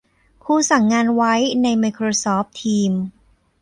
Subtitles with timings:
[0.43, 2.91] ครูสั่งงานไว้ในไมโครซอฟต์ ทีม